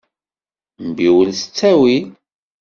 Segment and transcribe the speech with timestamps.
[0.87, 2.05] Mbiwel s ttawil.